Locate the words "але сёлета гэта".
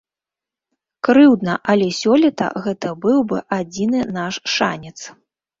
1.73-2.95